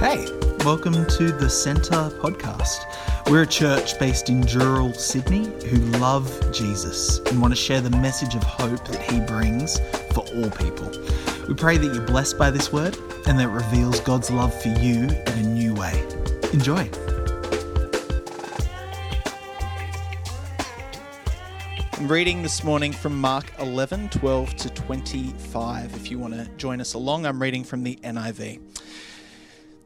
[0.00, 0.28] Hey,
[0.64, 2.84] welcome to the Centre podcast.
[3.28, 7.90] We're a church based in Dural, Sydney, who love Jesus and want to share the
[7.90, 9.80] message of hope that he brings
[10.14, 10.88] for all people.
[11.48, 14.68] We pray that you're blessed by this word and that it reveals God's love for
[14.68, 16.00] you in a new way.
[16.52, 16.88] Enjoy.
[21.94, 25.94] I'm reading this morning from Mark 11, 12 to 25.
[25.96, 28.60] If you want to join us along, I'm reading from the NIV.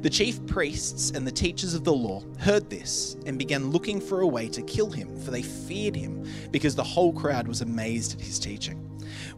[0.00, 4.20] The chief priests and the teachers of the law heard this and began looking for
[4.20, 8.14] a way to kill him, for they feared him, because the whole crowd was amazed
[8.14, 8.76] at his teaching.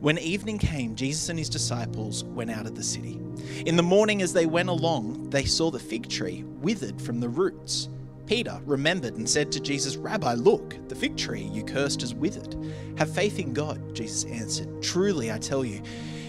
[0.00, 3.20] When evening came, Jesus and his disciples went out of the city.
[3.66, 7.28] In the morning, as they went along, they saw the fig tree withered from the
[7.28, 7.88] roots.
[8.26, 12.54] Peter remembered and said to Jesus, Rabbi, look, the fig tree you cursed is withered.
[12.96, 14.82] Have faith in God, Jesus answered.
[14.82, 15.82] Truly, I tell you,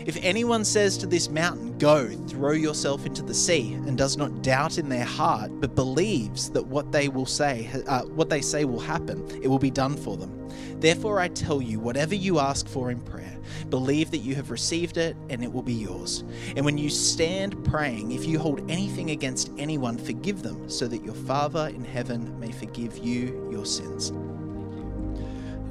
[0.05, 4.41] if anyone says to this mountain, Go, throw yourself into the sea, and does not
[4.41, 8.66] doubt in their heart, but believes that what they will say, uh, what they say
[8.66, 10.38] will happen, it will be done for them.
[10.79, 13.38] Therefore, I tell you, whatever you ask for in prayer,
[13.69, 16.23] believe that you have received it, and it will be yours.
[16.56, 21.03] And when you stand praying, if you hold anything against anyone, forgive them, so that
[21.03, 24.11] your Father in heaven may forgive you your sins.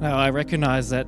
[0.01, 1.07] Now, I recognize that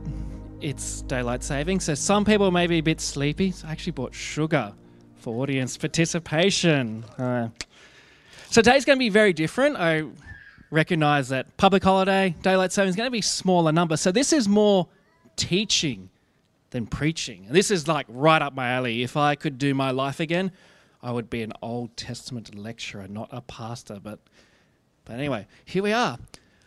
[0.63, 3.51] it's daylight saving, so some people may be a bit sleepy.
[3.51, 4.74] So I actually bought sugar
[5.18, 7.03] for audience participation.
[7.18, 7.50] Uh,
[8.50, 9.75] so today's going to be very different.
[9.78, 10.03] I
[10.72, 13.97] recognize that public holiday, daylight saving is going to be smaller number.
[13.97, 14.88] So this is more
[15.35, 16.09] teaching
[16.69, 17.45] than preaching.
[17.47, 19.03] And this is like right up my alley.
[19.03, 20.51] If I could do my life again,
[21.01, 24.00] I would be an Old Testament lecturer, not a pastor.
[24.01, 24.19] But,
[25.03, 26.18] but anyway, here we are.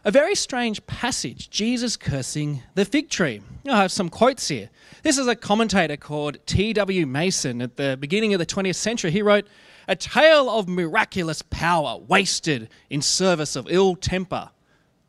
[0.06, 3.43] A very strange passage, Jesus cursing the fig tree.
[3.69, 4.71] I have some quotes here.
[5.03, 7.05] This is a commentator called T.W.
[7.09, 9.11] Manson at the beginning of the 20th century.
[9.11, 9.49] He wrote,
[9.89, 14.50] A tale of miraculous power wasted in service of ill temper.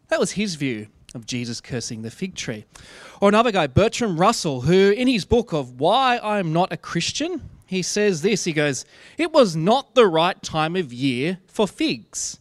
[0.07, 2.65] That was his view of Jesus cursing the fig tree.
[3.21, 7.47] Or another guy, Bertrand Russell, who in his book of Why I'm Not a Christian,
[7.67, 8.83] he says this he goes,
[9.19, 12.39] It was not the right time of year for figs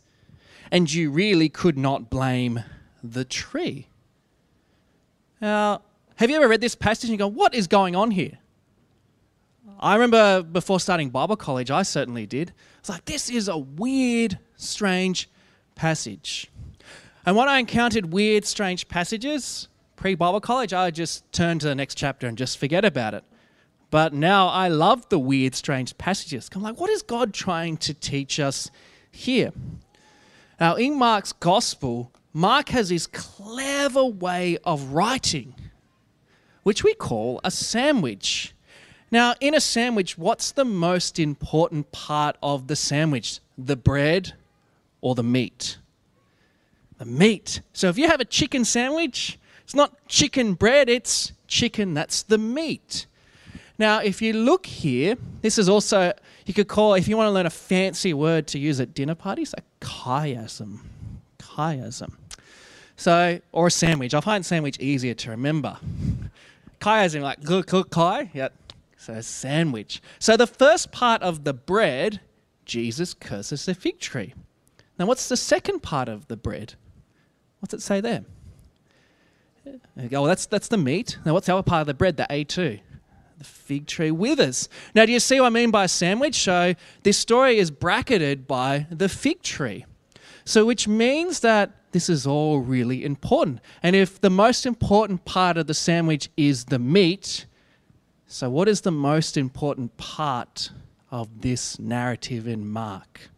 [0.71, 2.63] and you really could not blame
[3.03, 3.89] the tree.
[5.41, 5.83] Now,
[6.17, 8.39] have you ever read this passage and you go, what is going on here?
[9.79, 12.53] I remember before starting Bible college, I certainly did.
[12.79, 15.29] It's like, this is a weird, strange
[15.75, 16.51] passage.
[17.27, 21.75] And when I encountered weird, strange passages pre Bible college, I just turn to the
[21.75, 23.25] next chapter and just forget about it.
[23.91, 26.49] But now I love the weird, strange passages.
[26.55, 28.71] I'm like, what is God trying to teach us
[29.11, 29.53] here?
[30.59, 35.55] Now, in Mark's gospel, Mark has this clever way of writing,
[36.63, 38.55] which we call a sandwich.
[39.11, 43.41] Now, in a sandwich, what's the most important part of the sandwich?
[43.57, 44.35] The bread
[45.01, 45.79] or the meat?
[46.99, 47.61] The meat.
[47.73, 52.39] So if you have a chicken sandwich, it's not chicken bread, it's chicken, that's the
[52.39, 53.07] meat.
[53.79, 56.15] Now, if you look here, this is also,
[56.49, 59.15] you could call, if you want to learn a fancy word to use at dinner
[59.15, 60.81] parties, a chiasm.
[61.39, 62.15] Chiasm.
[62.97, 64.15] So, or a sandwich.
[64.15, 65.79] I find sandwich easier to remember.
[66.81, 68.53] Chiasm, like, chi, yep.
[68.97, 70.01] So, sandwich.
[70.19, 72.21] So, the first part of the bread,
[72.65, 74.35] Jesus curses the fig tree.
[74.99, 76.75] Now, what's the second part of the bread?
[77.61, 78.25] What's it say there?
[79.67, 79.79] Oh,
[80.11, 81.19] well, that's, that's the meat.
[81.25, 82.81] Now, what's the other part of the bread, the A2?
[83.39, 84.69] The fig tree withers.
[84.95, 86.37] Now, do you see what I mean by sandwich?
[86.37, 89.85] So, this story is bracketed by the fig tree.
[90.45, 93.61] So, which means that this is all really important.
[93.83, 97.47] And if the most important part of the sandwich is the meat,
[98.27, 100.71] so what is the most important part
[101.11, 103.31] of this narrative in Mark?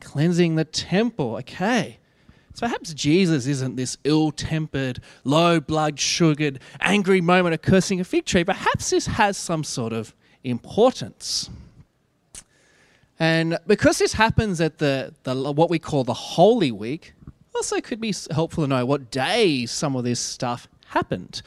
[0.00, 1.36] Cleansing the temple.
[1.36, 1.98] Okay.
[2.58, 8.04] So perhaps Jesus isn't this ill tempered, low blood sugared, angry moment of cursing a
[8.04, 8.42] fig tree.
[8.42, 10.12] Perhaps this has some sort of
[10.42, 11.50] importance.
[13.20, 17.12] And because this happens at the, the what we call the Holy Week,
[17.54, 21.42] also could be helpful to know what days some of this stuff happened.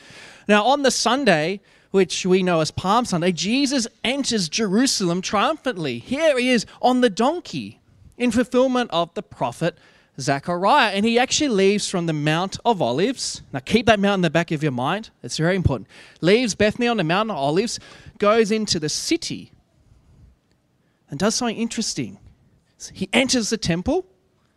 [0.48, 1.60] Now, on the Sunday,
[1.90, 6.00] which we know as Palm Sunday, Jesus enters Jerusalem triumphantly.
[6.00, 7.82] Here he is on the donkey
[8.18, 9.78] in fulfillment of the prophet
[10.22, 10.92] Zechariah.
[10.92, 13.42] And he actually leaves from the Mount of Olives.
[13.52, 15.10] Now, keep that mount in the back of your mind.
[15.24, 15.88] It's very important.
[16.22, 17.80] Leaves Bethany on the Mount of Olives,
[18.18, 19.52] goes into the city,
[21.10, 22.20] and does something interesting.
[22.94, 24.06] He enters the temple.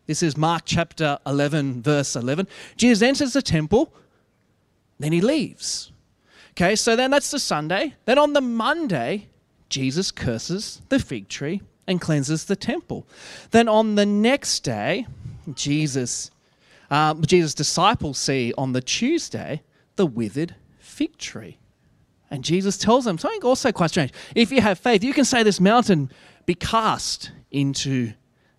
[0.07, 2.47] This is Mark chapter 11, verse 11.
[2.77, 3.93] Jesus enters the temple,
[4.99, 5.93] then he leaves.
[6.51, 7.95] Okay, so then that's the Sunday.
[8.05, 9.29] Then on the Monday,
[9.69, 13.07] Jesus curses the fig tree and cleanses the temple.
[13.51, 15.07] Then on the next day,
[15.52, 16.31] Jesus,
[16.91, 19.62] um, Jesus' disciples see on the Tuesday
[19.96, 21.58] the withered fig tree.
[22.31, 24.12] And Jesus tells them something also quite strange.
[24.35, 26.11] If you have faith, you can say this mountain
[26.46, 28.12] be cast into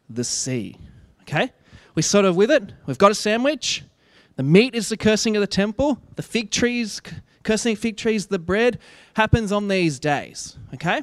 [0.09, 0.77] the sea.
[1.23, 1.51] Okay?
[1.95, 2.71] We sort of with it.
[2.85, 3.83] We've got a sandwich.
[4.35, 5.99] The meat is the cursing of the temple.
[6.15, 7.01] The fig trees,
[7.43, 8.79] cursing fig trees, the bread
[9.15, 10.57] happens on these days.
[10.73, 11.01] Okay?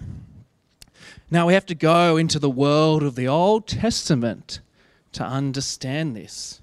[1.30, 4.60] Now we have to go into the world of the Old Testament
[5.12, 6.60] to understand this.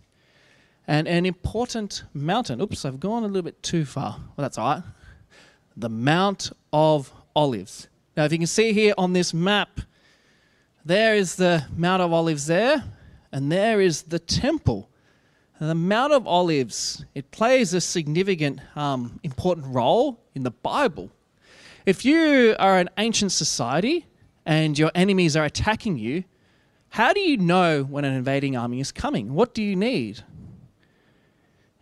[0.88, 4.18] And an important mountain, oops, I've gone a little bit too far.
[4.18, 4.84] Well, that's all right.
[5.78, 7.88] The Mount of Olives.
[8.18, 9.82] Now, if you can see here on this map,
[10.84, 12.84] there is the Mount of Olives there,
[13.32, 14.90] and there is the temple.
[15.62, 21.12] The Mount of Olives, it plays a significant, um, important role in the Bible.
[21.86, 24.08] If you are an ancient society
[24.46, 26.24] and your enemies are attacking you,
[26.90, 29.34] how do you know when an invading army is coming?
[29.34, 30.24] What do you need?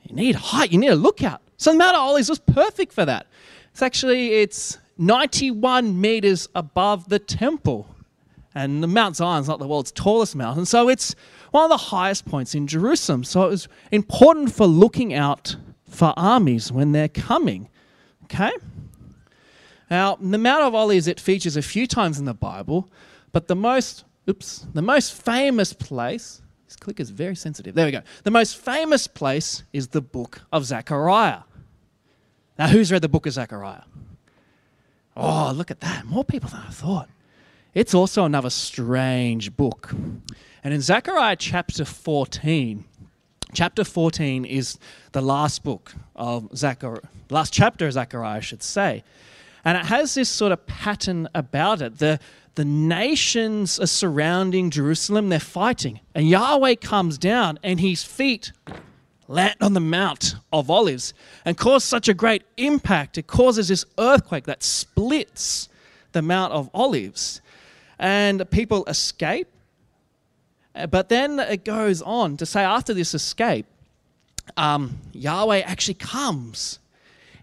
[0.04, 1.42] You need height, you need a lookout.
[1.58, 3.28] So the Mount of Olives was perfect for that.
[3.72, 7.88] It's actually it's 91 meters above the temple.
[8.56, 11.14] And the Mount Zion is not the world's tallest mountain, so it's
[11.52, 13.24] one of the highest points in Jerusalem.
[13.24, 15.56] So it was important for looking out
[15.88, 17.70] for armies when they're coming.
[18.24, 18.52] Okay?
[19.90, 22.90] Now, the Mount of Olives, it features a few times in the Bible,
[23.32, 27.76] but the most, oops, the most famous place, this click is very sensitive.
[27.76, 28.02] There we go.
[28.24, 31.42] The most famous place is the book of Zechariah.
[32.60, 33.84] Now, who's read the book of Zechariah?
[35.16, 36.06] Oh, look at that.
[36.06, 37.10] More people than I thought.
[37.74, 39.94] It's also another strange book.
[40.64, 42.84] And in Zechariah chapter 14,
[43.54, 44.78] chapter 14 is
[45.12, 49.04] the last book of Zechariah, last chapter of Zechariah, I should say.
[49.64, 52.00] And it has this sort of pattern about it.
[52.00, 52.20] The,
[52.58, 56.00] the nations are surrounding Jerusalem, they're fighting.
[56.16, 58.52] And Yahweh comes down and his feet
[59.28, 61.14] land on the Mount of Olives
[61.46, 63.20] and cause such a great impact.
[63.20, 65.70] It causes this earthquake that splits
[66.14, 67.42] the Mount of Olives
[68.00, 69.50] and people escape.
[70.74, 73.68] Uh, but then it goes on to say after this escape,
[74.56, 76.80] um, Yahweh actually comes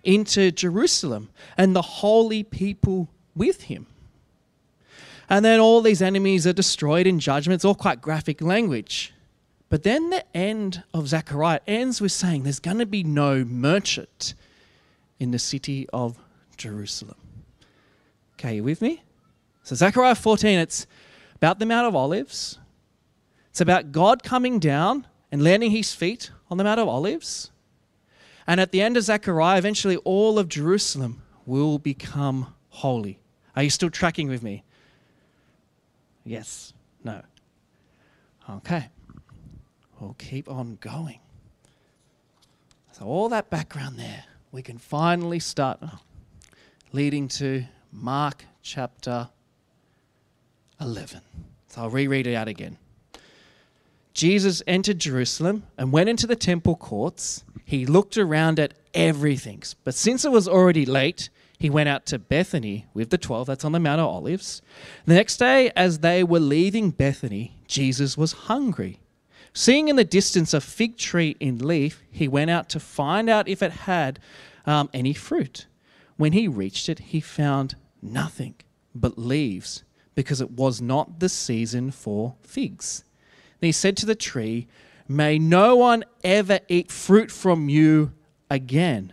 [0.03, 3.87] into Jerusalem and the holy people with him.
[5.29, 7.57] And then all these enemies are destroyed in judgment.
[7.57, 9.13] It's all quite graphic language.
[9.69, 14.35] But then the end of Zechariah ends with saying there's going to be no merchant
[15.19, 16.19] in the city of
[16.57, 17.17] Jerusalem.
[18.35, 19.03] Okay, you with me?
[19.63, 20.87] So, Zechariah 14, it's
[21.37, 22.59] about the Mount of Olives.
[23.51, 27.51] It's about God coming down and landing his feet on the Mount of Olives.
[28.47, 33.19] And at the end of Zechariah, eventually all of Jerusalem will become holy.
[33.57, 34.65] Are you still tracking with me?
[36.25, 36.73] Yes.
[37.03, 37.23] No.
[38.49, 38.89] Okay.
[40.01, 41.21] We'll keep on going.
[42.93, 45.81] So, all that background there, we can finally start
[46.93, 49.29] leading to Mark chapter
[50.81, 51.21] 11.
[51.69, 52.79] So I'll reread it out again.
[54.13, 57.43] Jesus entered Jerusalem and went into the temple courts.
[57.65, 59.63] He looked around at everything.
[59.83, 63.65] But since it was already late, he went out to Bethany with the 12, that's
[63.65, 64.61] on the Mount of Olives.
[65.07, 69.01] The next day, as they were leaving Bethany, Jesus was hungry.
[69.53, 73.49] Seeing in the distance a fig tree in leaf, he went out to find out
[73.49, 74.19] if it had
[74.67, 75.67] um, any fruit.
[76.17, 78.57] When he reached it, he found nothing
[78.95, 79.85] but leaves
[80.15, 83.05] because it was not the season for figs.
[83.61, 84.67] And he said to the tree,
[85.07, 88.13] May no one ever eat fruit from you
[88.51, 89.13] again.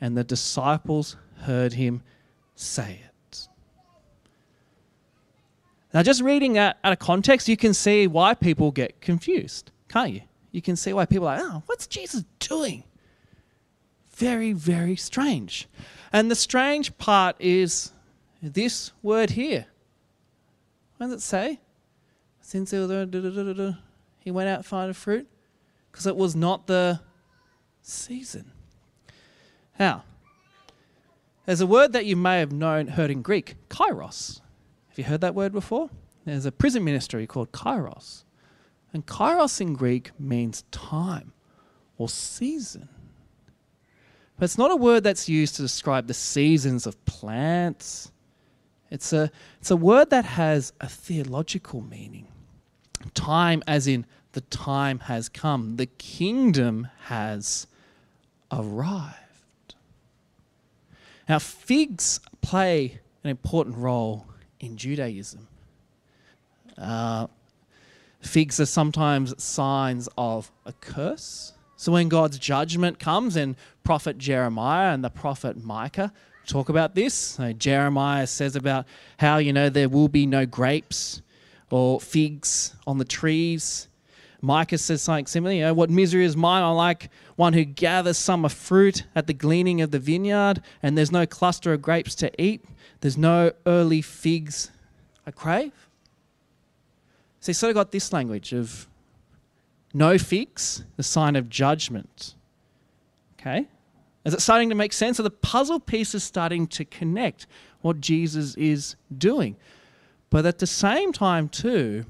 [0.00, 2.02] And the disciples heard him
[2.54, 3.48] say it.
[5.92, 10.12] Now, just reading that out of context, you can see why people get confused, can't
[10.12, 10.22] you?
[10.52, 12.84] you can see why people are like, oh, what's Jesus doing?
[14.10, 15.68] Very, very strange.
[16.12, 17.92] And the strange part is
[18.42, 19.66] this word here.
[20.96, 21.60] What does it say?
[22.40, 22.78] Since he
[24.30, 25.28] went out to find a fruit,
[25.90, 27.00] because it was not the
[27.82, 28.50] season.
[29.78, 30.04] Now,
[31.46, 34.40] there's a word that you may have known heard in Greek, kairos.
[34.88, 35.90] Have you heard that word before?
[36.24, 38.24] There's a prison ministry called kairos.
[38.92, 41.32] And kairos in Greek means time
[41.96, 42.88] or season.
[44.36, 48.10] But it's not a word that's used to describe the seasons of plants.
[48.90, 49.30] It's a,
[49.60, 52.26] it's a word that has a theological meaning.
[53.14, 57.66] Time, as in the time has come, the kingdom has
[58.50, 59.16] arrived.
[61.30, 64.26] Now, figs play an important role
[64.58, 65.46] in Judaism.
[66.76, 67.28] Uh,
[68.20, 71.52] figs are sometimes signs of a curse.
[71.76, 76.12] So when God's judgment comes, and prophet Jeremiah and the prophet Micah
[76.48, 77.14] talk about this.
[77.14, 78.86] So Jeremiah says about
[79.20, 81.22] how, you know, there will be no grapes
[81.70, 83.86] or figs on the trees.
[84.42, 85.54] Micah says something similar.
[85.54, 86.62] You know, what misery is mine?
[86.62, 91.12] I'm like one who gathers summer fruit at the gleaning of the vineyard, and there's
[91.12, 92.64] no cluster of grapes to eat.
[93.00, 94.70] There's no early figs
[95.26, 95.72] I crave.
[97.40, 98.86] So he sort of got this language of
[99.92, 102.34] no figs, the sign of judgment.
[103.38, 103.66] Okay?
[104.24, 105.18] Is it starting to make sense?
[105.18, 107.46] Are the puzzle pieces starting to connect
[107.82, 109.56] what Jesus is doing.
[110.28, 112.04] But at the same time, too,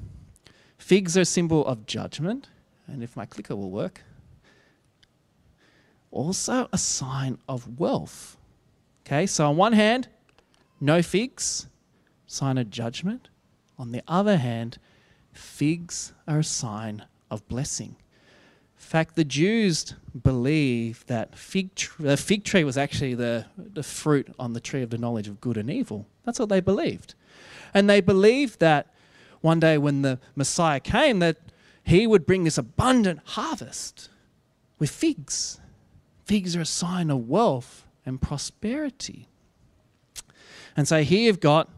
[0.80, 2.48] figs are a symbol of judgment.
[2.86, 4.02] And if my clicker will work,
[6.10, 8.36] also a sign of wealth.
[9.06, 10.08] Okay, so on one hand,
[10.80, 11.68] no figs,
[12.26, 13.28] sign of judgment.
[13.78, 14.78] On the other hand,
[15.32, 17.96] figs are a sign of blessing.
[18.76, 24.34] In fact, the Jews believe that fig the fig tree was actually the, the fruit
[24.38, 26.06] on the tree of the knowledge of good and evil.
[26.24, 27.14] That's what they believed.
[27.72, 28.89] And they believed that
[29.40, 31.36] one day when the Messiah came, that
[31.82, 34.08] he would bring this abundant harvest
[34.78, 35.60] with figs.
[36.24, 39.28] Figs are a sign of wealth and prosperity.
[40.76, 41.68] And so here you've got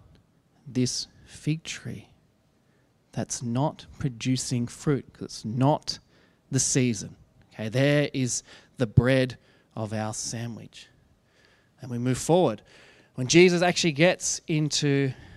[0.66, 2.09] this fig tree
[3.12, 5.99] that's not producing fruit because it's not
[6.50, 7.16] the season.
[7.54, 8.42] Okay, there is
[8.78, 9.37] the bread
[9.75, 10.88] of our sandwich.
[11.81, 12.62] And we move forward.
[13.14, 15.12] When Jesus actually gets into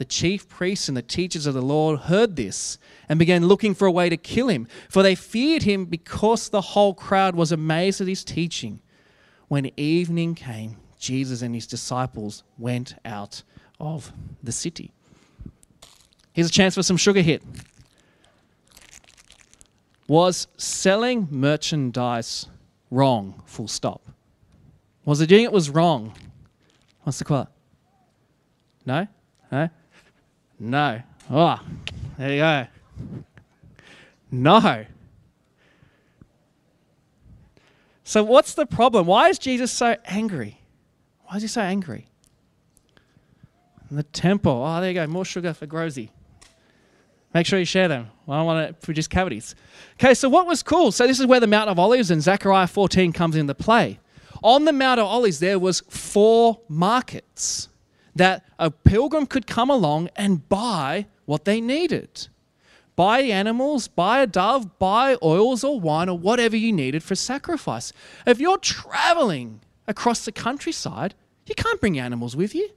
[0.00, 2.78] The chief priests and the teachers of the law heard this
[3.10, 6.62] and began looking for a way to kill him, for they feared him because the
[6.62, 8.80] whole crowd was amazed at his teaching.
[9.48, 13.42] When evening came, Jesus and his disciples went out
[13.78, 14.10] of
[14.42, 14.94] the city.
[16.32, 17.42] Here's a chance for some sugar hit.
[20.08, 22.46] Was selling merchandise
[22.90, 23.42] wrong?
[23.44, 24.00] Full stop.
[25.04, 26.14] Was it doing it was wrong?
[27.02, 27.48] What's the quote?
[28.86, 29.06] No?
[29.52, 29.68] No?
[30.60, 31.00] No.
[31.30, 31.58] Oh,
[32.18, 32.66] there you go.
[34.30, 34.84] No.
[38.04, 39.06] So, what's the problem?
[39.06, 40.60] Why is Jesus so angry?
[41.24, 42.08] Why is he so angry?
[43.90, 44.62] The temple.
[44.64, 45.06] Oh, there you go.
[45.06, 46.10] More sugar for Grozy.
[47.32, 48.10] Make sure you share them.
[48.28, 49.54] I don't want to produce cavities.
[49.94, 50.92] Okay, so what was cool?
[50.92, 53.98] So this is where the Mount of Olives and Zechariah 14 comes into play.
[54.42, 57.68] On the Mount of Olives, there was four markets
[58.14, 62.28] that a pilgrim could come along and buy what they needed.
[62.96, 67.92] Buy animals, buy a dove, buy oils or wine or whatever you needed for sacrifice.
[68.26, 71.14] If you're traveling across the countryside,
[71.46, 72.68] you can't bring animals with you.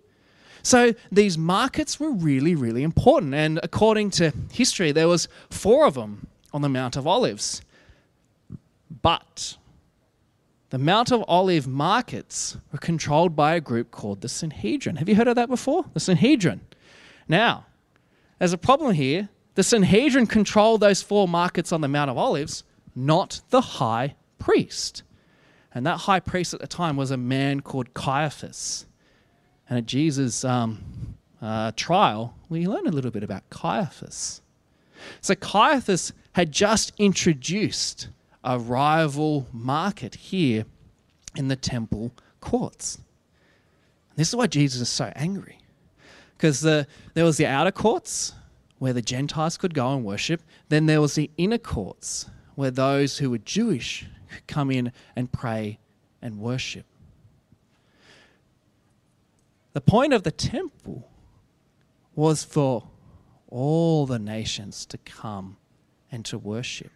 [0.61, 3.33] So these markets were really, really important.
[3.33, 7.61] And according to history, there was four of them on the Mount of Olives.
[9.01, 9.57] But
[10.73, 14.95] the Mount of Olive markets were controlled by a group called the Sanhedrin.
[14.95, 15.85] Have you heard of that before?
[15.93, 16.61] The Sanhedrin.
[17.27, 17.67] Now,
[18.39, 19.29] there's a problem here.
[19.53, 22.63] The Sanhedrin controlled those four markets on the Mount of Olives,
[22.95, 25.03] not the high priest.
[25.75, 28.87] And that high priest at the time was a man called Caiaphas.
[29.69, 34.41] And at Jesus' um, uh, trial, we learn a little bit about Caiaphas.
[35.21, 38.07] So Caiaphas had just introduced
[38.43, 40.65] a rival market here
[41.35, 42.99] in the temple courts.
[44.15, 45.59] This is why Jesus is so angry.
[46.37, 48.33] Because the, there was the outer courts
[48.77, 50.41] where the Gentiles could go and worship.
[50.69, 55.31] Then there was the inner courts where those who were Jewish could come in and
[55.31, 55.79] pray
[56.21, 56.85] and worship.
[59.73, 61.09] The point of the temple
[62.15, 62.89] was for
[63.47, 65.57] all the nations to come
[66.11, 66.91] and to worship.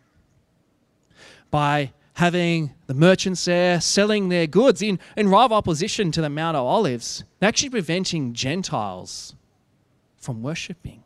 [1.49, 6.57] By having the merchants there selling their goods in, in rival opposition to the Mount
[6.57, 9.35] of Olives, they're actually preventing Gentiles
[10.17, 11.03] from worshipping.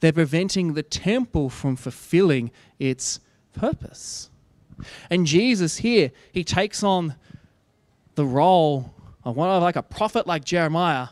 [0.00, 3.20] They're preventing the temple from fulfilling its
[3.52, 4.30] purpose.
[5.10, 7.14] And Jesus here, he takes on
[8.14, 8.92] the role
[9.24, 11.08] of one of like a prophet like Jeremiah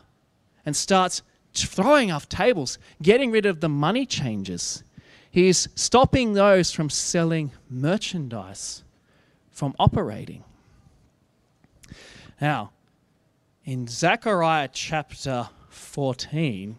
[0.65, 1.21] and starts
[1.53, 4.83] throwing off tables, getting rid of the money changers.
[5.31, 8.83] He's stopping those from selling merchandise,
[9.49, 10.43] from operating.
[12.41, 12.71] Now,
[13.63, 16.75] in Zechariah chapter 14,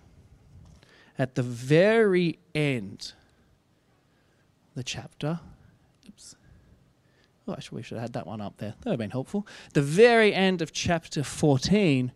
[1.18, 3.14] at the very end
[4.74, 5.40] the chapter,
[6.06, 6.36] oops.
[7.48, 8.74] Oh, actually, we should have had that one up there.
[8.80, 9.46] That would have been helpful.
[9.72, 12.12] The very end of chapter 14,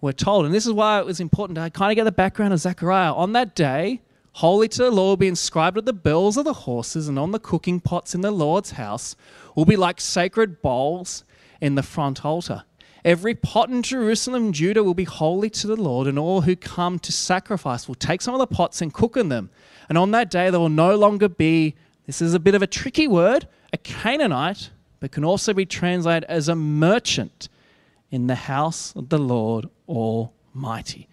[0.00, 2.54] we're told, and this is why it was important to kind of get the background
[2.54, 3.12] of Zechariah.
[3.12, 4.00] On that day,
[4.34, 7.30] holy to the Lord will be inscribed at the bells of the horses and on
[7.30, 9.14] the cooking pots in the Lord's house
[9.54, 11.24] will be like sacred bowls
[11.60, 12.64] in the front altar.
[13.04, 16.98] Every pot in Jerusalem, Judah will be holy to the Lord, and all who come
[17.00, 19.50] to sacrifice will take some of the pots and cook in them.
[19.88, 21.74] And on that day, there will no longer be,
[22.06, 26.24] this is a bit of a tricky word, a Canaanite, but can also be translated
[26.30, 27.50] as a merchant
[28.10, 31.06] in the house of the Lord Almighty.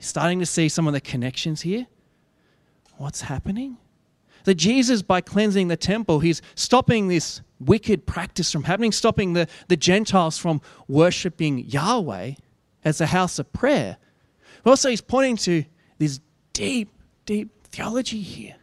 [0.00, 1.86] Starting to see some of the connections here.
[3.00, 3.78] What's happening?
[4.44, 9.48] That Jesus, by cleansing the temple, he's stopping this wicked practice from happening, stopping the,
[9.68, 12.34] the Gentiles from worshipping Yahweh
[12.84, 13.96] as a house of prayer.
[14.62, 15.64] But also, he's pointing to
[15.96, 16.20] this
[16.52, 16.90] deep,
[17.24, 18.56] deep theology here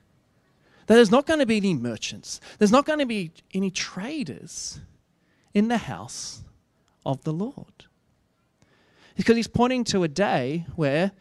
[0.85, 4.79] that there's not going to be any merchants, there's not going to be any traders
[5.55, 6.43] in the house
[7.07, 7.85] of the Lord.
[9.15, 11.11] Because he's pointing to a day where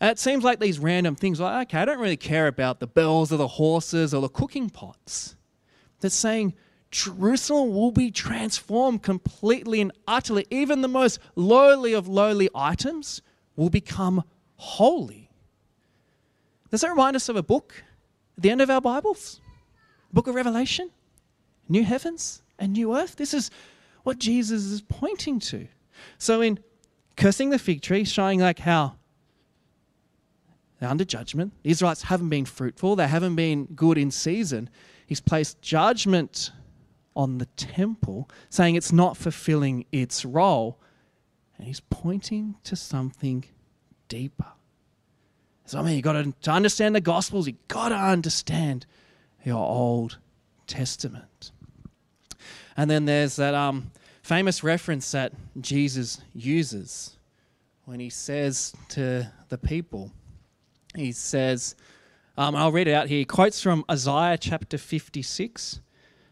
[0.00, 3.32] it seems like these random things like, okay, I don't really care about the bells
[3.32, 5.34] or the horses or the cooking pots.
[6.00, 6.54] They're saying
[6.90, 10.46] Jerusalem will be transformed completely and utterly.
[10.50, 13.22] Even the most lowly of lowly items
[13.56, 14.22] will become
[14.56, 15.30] holy.
[16.70, 17.82] Does that remind us of a book
[18.36, 19.40] at the end of our Bibles?
[20.12, 20.90] Book of Revelation?
[21.68, 23.16] New heavens and new earth?
[23.16, 23.50] This is
[24.04, 25.66] what Jesus is pointing to.
[26.18, 26.60] So, in
[27.16, 28.97] cursing the fig tree, showing like how
[30.78, 34.70] they're under judgment, the Israelites haven't been fruitful, they haven't been good in season.
[35.06, 36.52] He's placed judgment
[37.16, 40.78] on the temple, saying it's not fulfilling its role.
[41.56, 43.44] And he's pointing to something
[44.08, 44.46] deeper.
[45.64, 48.86] So, I mean, you've got to, to understand the Gospels, you've got to understand
[49.44, 50.18] your Old
[50.66, 51.50] Testament.
[52.76, 53.90] And then there's that um,
[54.22, 57.16] famous reference that Jesus uses
[57.86, 60.12] when he says to the people,
[61.00, 61.74] he says,
[62.38, 63.18] um, I'll read it out here.
[63.18, 65.80] He quotes from Isaiah chapter 56,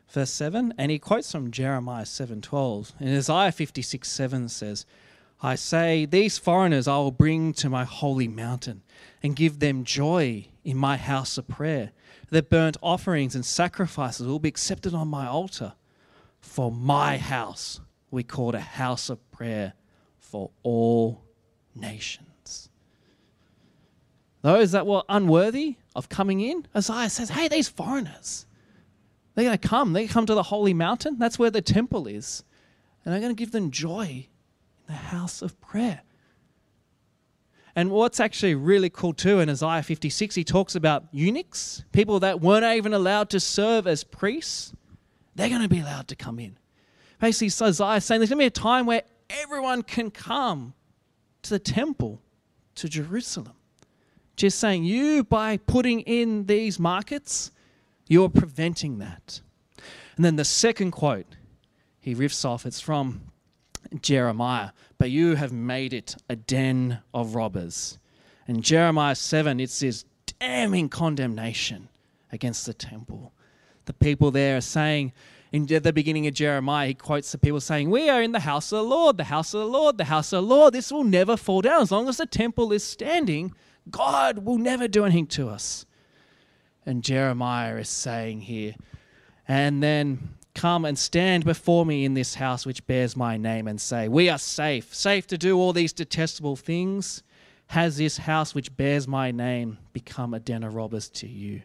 [0.08, 2.92] verse 7, and he quotes from Jeremiah 7:12.
[3.00, 4.86] And Isaiah 56, 7 says,
[5.42, 8.82] I say, These foreigners I will bring to my holy mountain
[9.20, 11.90] and give them joy in my house of prayer.
[12.30, 15.74] Their burnt offerings and sacrifices will be accepted on my altar.
[16.40, 17.80] For my house
[18.12, 19.74] we called a house of prayer
[20.18, 21.24] for all
[21.74, 22.28] nations.
[24.42, 28.46] Those that were unworthy of coming in, Isaiah says, Hey, these foreigners,
[29.34, 29.92] they're going to come.
[29.92, 31.18] They come to the holy mountain.
[31.18, 32.44] That's where the temple is.
[33.04, 34.26] And I'm going to give them joy
[34.80, 36.02] in the house of prayer.
[37.76, 42.40] And what's actually really cool too in Isaiah 56, he talks about eunuchs, people that
[42.40, 44.72] weren't even allowed to serve as priests.
[45.34, 46.56] They're going to be allowed to come in.
[47.20, 50.72] Basically, Isaiah is saying there's going to be a time where everyone can come
[51.42, 52.22] to the temple,
[52.76, 53.52] to Jerusalem.
[54.36, 57.50] Just saying, you, by putting in these markets,
[58.06, 59.40] you're preventing that.
[60.16, 61.26] And then the second quote
[61.98, 63.32] he riffs off, it's from
[64.00, 64.70] Jeremiah.
[64.98, 67.98] But you have made it a den of robbers.
[68.46, 70.04] And Jeremiah 7, it's this
[70.38, 71.88] damning condemnation
[72.30, 73.32] against the temple.
[73.86, 75.12] The people there are saying,
[75.52, 78.72] in the beginning of Jeremiah, he quotes the people saying, We are in the house
[78.72, 80.74] of the Lord, the house of the Lord, the house of the Lord.
[80.74, 81.82] This will never fall down.
[81.82, 83.54] As long as the temple is standing,
[83.90, 85.86] God will never do anything to us.
[86.84, 88.74] And Jeremiah is saying here,
[89.48, 93.80] and then come and stand before me in this house which bears my name and
[93.80, 97.22] say, We are safe, safe to do all these detestable things.
[97.68, 101.62] Has this house which bears my name become a den of robbers to you?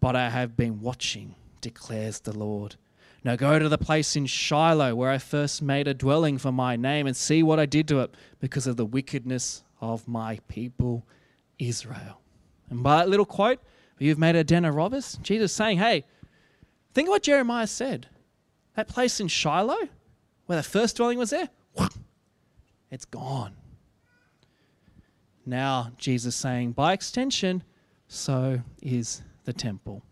[0.00, 2.76] But I have been watching, declares the Lord.
[3.24, 6.76] Now go to the place in Shiloh where I first made a dwelling for my
[6.76, 11.04] name and see what I did to it because of the wickedness of my people
[11.58, 12.20] Israel.
[12.70, 13.60] And by that little quote,
[13.98, 16.04] you've made a den of robbers, Jesus saying, hey,
[16.94, 18.08] think of what Jeremiah said.
[18.74, 19.88] That place in Shiloh,
[20.46, 21.48] where the first dwelling was there,
[22.90, 23.54] it's gone.
[25.44, 27.62] Now, Jesus saying, by extension,
[28.06, 30.02] so is the temple.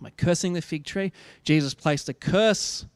[0.00, 1.12] By cursing the fig tree,
[1.44, 2.86] Jesus placed a curse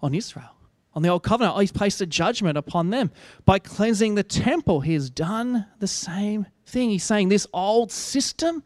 [0.00, 0.50] on Israel.
[0.94, 3.10] On the old covenant, oh, he's placed a judgment upon them.
[3.44, 6.90] By cleansing the temple, he has done the same thing.
[6.90, 8.62] He's saying this old system,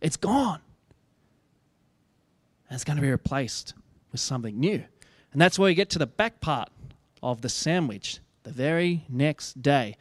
[0.00, 0.60] it's gone.
[2.68, 3.74] And it's going to be replaced
[4.12, 4.84] with something new.
[5.32, 6.68] And that's where you get to the back part
[7.22, 9.96] of the sandwich, the very next day.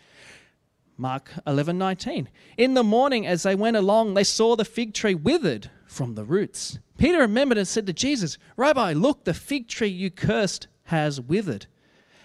[0.97, 2.27] Mark 11:19.
[2.57, 6.23] In the morning as they went along, they saw the fig tree withered from the
[6.23, 6.79] roots.
[6.97, 11.65] Peter remembered and said to Jesus, Rabbi, look, the fig tree you cursed has withered.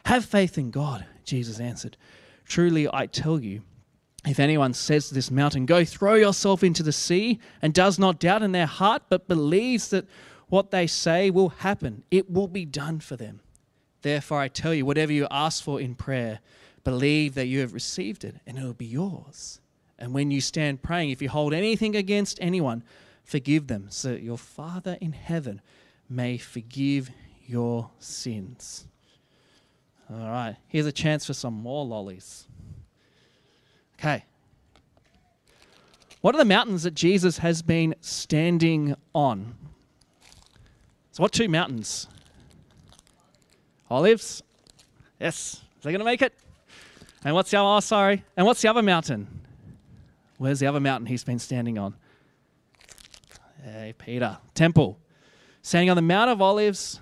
[0.05, 1.97] Have faith in God, Jesus answered.
[2.45, 3.63] Truly, I tell you,
[4.27, 8.19] if anyone says to this mountain, Go throw yourself into the sea, and does not
[8.19, 10.07] doubt in their heart, but believes that
[10.49, 13.41] what they say will happen, it will be done for them.
[14.03, 16.41] Therefore, I tell you, whatever you ask for in prayer,
[16.85, 19.61] believe that you have received it, and it will be yours.
[19.99, 22.83] And when you stand praying, if you hold anything against anyone,
[23.25, 25.61] forgive them, so that your Father in heaven
[26.09, 27.11] may forgive
[27.47, 28.87] your sins.
[30.11, 32.48] All right, here's a chance for some more lollies.
[33.99, 34.25] Okay.
[36.21, 39.55] What are the mountains that Jesus has been standing on?
[41.13, 42.07] So, what two mountains?
[43.91, 44.43] Olives?
[45.21, 45.63] Yes.
[45.79, 46.35] Is they going to make it?
[47.25, 47.77] And what's the other?
[47.77, 48.25] Oh, sorry.
[48.37, 49.27] And what's the other mountain?
[50.37, 51.95] Where's the other mountain he's been standing on?
[53.65, 54.39] Hey, Peter.
[54.55, 54.99] Temple.
[55.63, 57.01] Standing on the Mount of Olives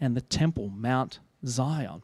[0.00, 2.02] and the temple, Mount Zion.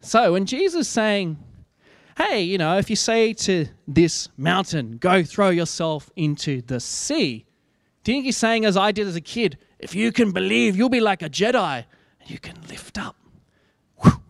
[0.00, 1.38] So when Jesus is saying,
[2.16, 7.46] hey, you know, if you say to this mountain, go throw yourself into the sea,
[8.04, 10.76] do you think he's saying, as I did as a kid, if you can believe,
[10.76, 11.84] you'll be like a Jedi
[12.20, 13.16] and you can lift up?
[14.02, 14.20] Whew.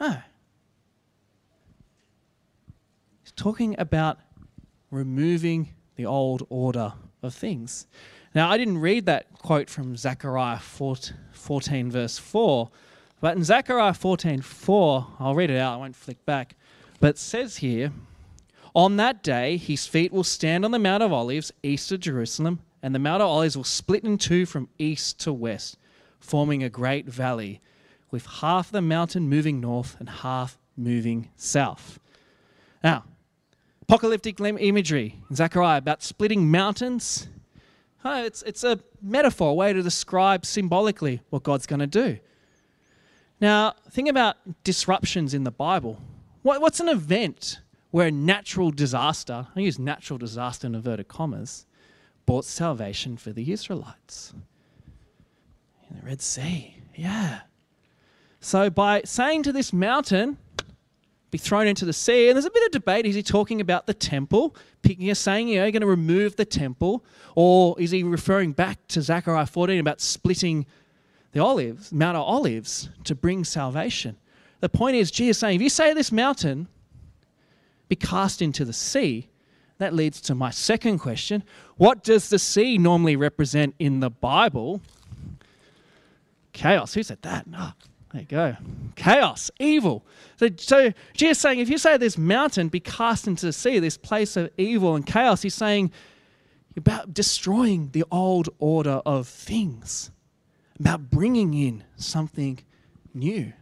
[0.00, 0.22] Oh.
[3.22, 4.18] He's talking about
[4.90, 7.86] removing the old order of things.
[8.34, 12.70] Now, I didn't read that quote from Zechariah 14, verse 4,
[13.22, 16.56] but in Zechariah 14:4, 4, I'll read it out, I won't flick back,
[16.98, 17.92] but it says here,
[18.74, 22.58] On that day, his feet will stand on the Mount of Olives, east of Jerusalem,
[22.82, 25.76] and the Mount of Olives will split in two from east to west,
[26.18, 27.60] forming a great valley,
[28.10, 32.00] with half the mountain moving north and half moving south.
[32.82, 33.04] Now,
[33.82, 37.28] apocalyptic imagery in Zechariah about splitting mountains.
[38.04, 42.18] Oh, it's, it's a metaphor, a way to describe symbolically what God's going to do.
[43.42, 46.00] Now, think about disruptions in the Bible.
[46.42, 47.58] What, what's an event
[47.90, 51.66] where a natural disaster, I use natural disaster in inverted commas,
[52.24, 54.32] brought salvation for the Israelites?
[55.90, 57.40] In the Red Sea, yeah.
[58.38, 60.38] So by saying to this mountain,
[61.32, 62.28] be thrown into the sea.
[62.28, 63.06] And there's a bit of debate.
[63.06, 64.54] Is he talking about the temple?
[64.82, 67.04] Picking a saying, you know, you're going to remove the temple?
[67.34, 70.66] Or is he referring back to Zechariah 14 about splitting
[71.32, 74.16] the olives, Mount of Olives, to bring salvation?
[74.60, 76.68] The point is, Jesus saying, if you say this mountain,
[77.88, 79.28] be cast into the sea,
[79.78, 81.42] that leads to my second question.
[81.76, 84.80] What does the sea normally represent in the Bible?
[86.52, 86.94] Chaos.
[86.94, 87.46] Who said that?
[87.52, 87.72] Oh,
[88.12, 88.56] there you go.
[88.94, 90.04] Chaos, evil.
[90.36, 93.96] So, so Jesus saying, if you say this mountain be cast into the sea, this
[93.96, 95.90] place of evil and chaos, he's saying
[96.76, 100.10] about destroying the old order of things,
[100.82, 102.58] about bringing in something
[103.14, 103.52] new.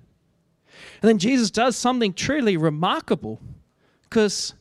[1.02, 3.40] And then Jesus does something truly remarkable
[4.04, 4.54] because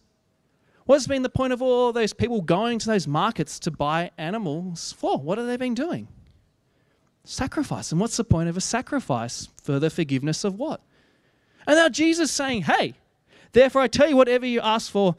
[0.86, 4.94] what's been the point of all those people going to those markets to buy animals
[4.98, 5.18] for?
[5.18, 6.08] What have they been doing?
[7.24, 7.92] Sacrifice.
[7.92, 9.48] And what's the point of a sacrifice?
[9.70, 10.82] for the forgiveness of what?
[11.68, 12.96] And now Jesus saying, hey,
[13.52, 15.16] therefore I tell you, whatever you ask for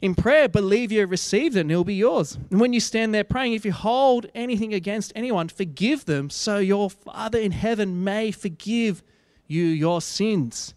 [0.00, 2.36] in prayer, believe you have received it and it will be yours.
[2.50, 6.58] And when you stand there praying, if you hold anything against anyone, forgive them so
[6.58, 9.02] your Father in heaven may forgive
[9.46, 10.74] you your sins.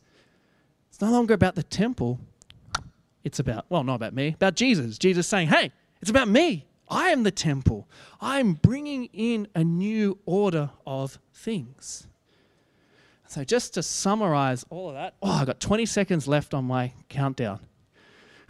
[0.89, 2.19] It's no longer about the temple.
[3.23, 4.97] It's about, well, not about me, about Jesus.
[4.97, 6.65] Jesus saying, hey, it's about me.
[6.89, 7.87] I am the temple.
[8.21, 12.07] I'm bringing in a new order of things.
[13.27, 16.93] So, just to summarize all of that, oh, I've got 20 seconds left on my
[17.09, 17.59] countdown.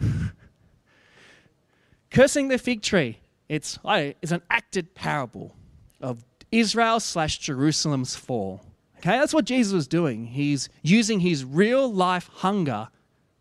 [2.10, 3.18] Cursing the fig tree.
[3.48, 5.54] It's, it's an acted parable
[6.00, 8.62] of Israel slash Jerusalem's fall.
[8.98, 10.26] Okay, that's what Jesus was doing.
[10.26, 12.88] He's using his real life hunger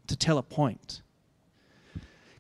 [0.08, 1.02] to tell a point.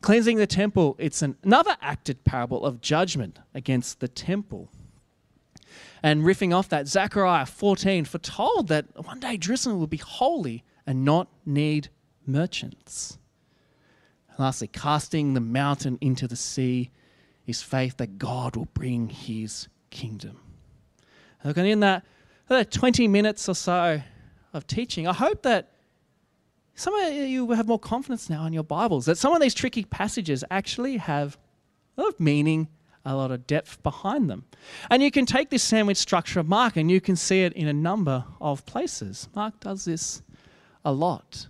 [0.02, 4.70] Cleansing the temple, it's an, another acted parable of judgment against the temple.
[6.04, 11.04] And riffing off that, Zechariah 14 foretold that one day Jerusalem will be holy and
[11.04, 11.90] not need
[12.26, 13.18] merchants.
[14.38, 16.91] And lastly, casting the mountain into the sea
[17.45, 20.39] is faith that God will bring his kingdom.
[21.43, 22.04] Look, and in that
[22.71, 24.02] 20 minutes or so
[24.54, 25.71] of teaching, I hope that
[26.76, 29.84] some of you have more confidence now in your Bibles, that some of these tricky
[29.84, 31.38] passages actually have
[31.97, 32.67] a lot of meaning,
[33.04, 34.45] a lot of depth behind them.
[34.91, 37.67] And you can take this sandwich structure of Mark and you can see it in
[37.67, 39.30] a number of places.
[39.34, 40.21] Mark does this
[40.86, 41.47] a lot.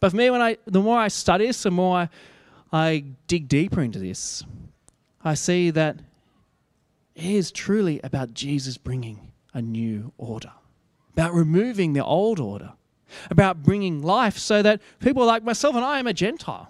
[0.00, 2.08] But for me, when I, the more I study this, the more I,
[2.72, 4.44] I dig deeper into this,
[5.24, 5.96] I see that
[7.14, 10.52] it is truly about Jesus bringing a new order,
[11.14, 12.72] about removing the old order,
[13.30, 16.68] about bringing life so that people like myself and I am a Gentile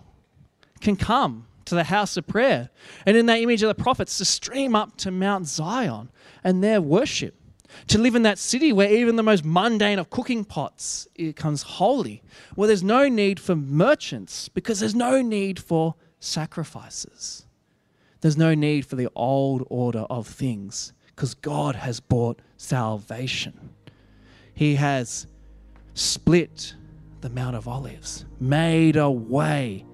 [0.80, 2.70] can come to the house of prayer
[3.04, 6.10] and in that image of the prophets to stream up to Mount Zion
[6.44, 7.34] and their worship
[7.88, 12.22] to live in that city where even the most mundane of cooking pots becomes holy,
[12.54, 17.46] where there's no need for merchants because there's no need for sacrifices.
[18.20, 23.70] There's no need for the old order of things because God has brought salvation.
[24.54, 25.26] He has
[25.94, 26.74] split
[27.20, 29.84] the Mount of Olives, made a way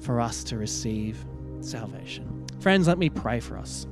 [0.00, 1.24] for us to receive
[1.60, 2.46] salvation.
[2.60, 3.86] Friends, let me pray for us.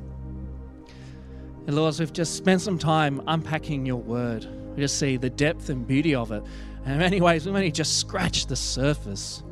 [1.67, 5.31] And Lord, as we've just spent some time unpacking your word, we just see the
[5.31, 6.43] depth and beauty of it.
[6.85, 9.43] And in many ways, we've only just scratched the surface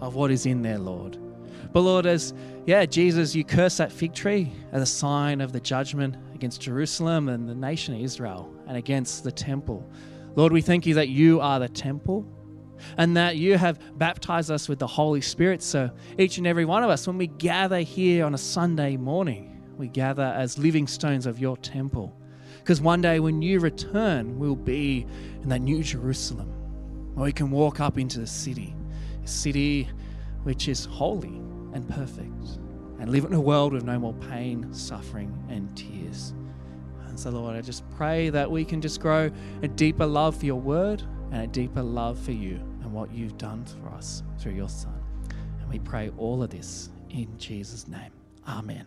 [0.00, 1.18] of what is in there, Lord.
[1.72, 2.32] But Lord, as
[2.66, 7.28] yeah, Jesus, you curse that fig tree as a sign of the judgment against Jerusalem
[7.28, 9.88] and the nation of Israel and against the temple.
[10.36, 12.26] Lord, we thank you that you are the temple
[12.98, 15.62] and that you have baptized us with the Holy Spirit.
[15.62, 19.55] So each and every one of us, when we gather here on a Sunday morning,
[19.76, 22.16] we gather as living stones of your temple.
[22.58, 25.06] Because one day when you return, we'll be
[25.42, 26.48] in that new Jerusalem
[27.14, 28.74] where we can walk up into the city,
[29.24, 29.88] a city
[30.42, 31.40] which is holy
[31.72, 32.58] and perfect,
[32.98, 36.34] and live in a world with no more pain, suffering, and tears.
[37.06, 39.30] And so, Lord, I just pray that we can just grow
[39.62, 43.38] a deeper love for your word and a deeper love for you and what you've
[43.38, 45.00] done for us through your Son.
[45.60, 48.10] And we pray all of this in Jesus' name.
[48.46, 48.86] Amen.